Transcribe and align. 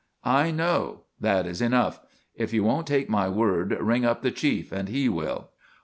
"I 0.25 0.49
know. 0.49 1.01
That 1.19 1.45
is 1.45 1.61
enough. 1.61 1.99
If 2.33 2.53
you 2.53 2.63
won't 2.63 2.87
take 2.87 3.07
my 3.07 3.29
word 3.29 3.77
ring 3.79 4.03
up 4.03 4.23
the 4.23 4.31
Chief 4.31 4.71
and 4.71 4.89
he 4.89 5.07
will." 5.07 5.51